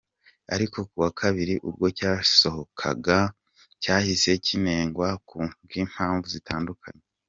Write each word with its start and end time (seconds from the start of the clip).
Ariko 0.53 0.77
ku 0.89 0.95
wa 1.03 1.09
kabiri 1.19 1.53
ubwo 1.67 1.85
cyasohokaga 1.97 3.19
cyahise 3.81 4.31
kinengwa 4.45 5.07
ku 5.27 5.37
bw’impamvu 5.63 6.25
zitandukanye. 6.35 7.03